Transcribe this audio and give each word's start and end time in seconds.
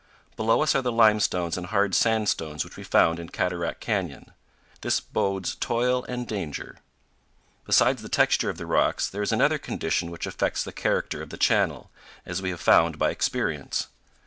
Below 0.35 0.63
us 0.63 0.73
are 0.73 0.81
the 0.81 0.91
limestones 0.91 1.57
and 1.59 1.67
hard 1.67 1.93
sandstones 1.93 2.63
which 2.65 2.75
we 2.75 2.83
found 2.83 3.19
in 3.19 3.29
Cataract 3.29 3.81
Canyon. 3.81 4.31
This 4.81 4.99
bodes 4.99 5.53
toil 5.53 6.05
and 6.05 6.25
danger. 6.27 6.77
Besides 7.65 8.01
the 8.01 8.09
texture 8.09 8.49
of 8.49 8.57
the 8.57 8.65
rocks, 8.65 9.07
there 9.07 9.21
is 9.21 9.31
another 9.31 9.59
condition 9.59 10.09
which 10.09 10.25
affects 10.25 10.63
the 10.63 10.73
character 10.73 11.21
of 11.21 11.29
the 11.29 11.37
channel, 11.37 11.91
as 12.25 12.41
we 12.41 12.49
have 12.49 12.59
found 12.61 12.97
by 12.97 13.11
experience. 13.11 13.89